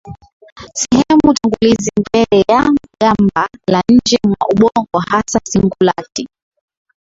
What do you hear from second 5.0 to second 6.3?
hasa singulati ya